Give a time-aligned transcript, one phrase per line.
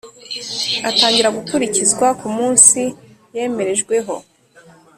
[0.89, 2.81] Atangira gukurikizwa ku munsi
[3.35, 4.13] yemerejweho